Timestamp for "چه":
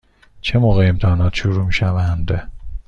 0.41-0.59